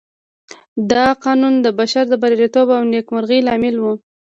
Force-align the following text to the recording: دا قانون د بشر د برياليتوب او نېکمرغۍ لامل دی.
دا 0.91 1.05
قانون 1.25 1.53
د 1.61 1.67
بشر 1.79 2.03
د 2.09 2.13
برياليتوب 2.21 2.67
او 2.77 2.83
نېکمرغۍ 2.93 3.39
لامل 3.47 3.75
دی. 3.83 3.93